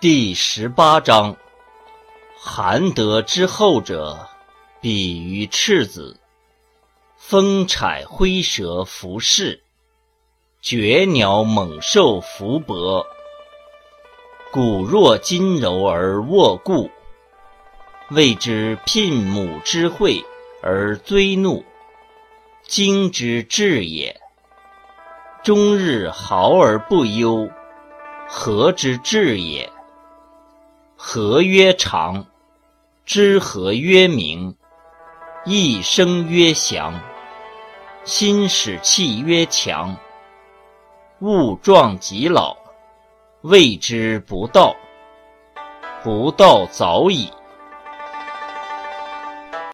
[0.00, 1.36] 第十八章：
[2.38, 4.28] 含德之后者，
[4.80, 6.20] 比于赤子，
[7.16, 9.60] 风采灰蛇伏势，
[10.62, 13.04] 绝鸟猛兽伏搏。
[14.52, 16.88] 骨若金柔而握固，
[18.10, 20.24] 谓之牝母之会
[20.62, 21.64] 而追怒，
[22.62, 24.16] 精之至也。
[25.42, 27.50] 终日嚎而不忧，
[28.28, 29.68] 和之至也？
[31.00, 32.26] 和曰长，
[33.06, 34.56] 知和曰明，
[35.44, 37.00] 一生曰祥，
[38.02, 39.96] 心使气曰强。
[41.20, 42.56] 物壮极老，
[43.42, 44.74] 谓之不道。
[46.02, 47.32] 不道早已。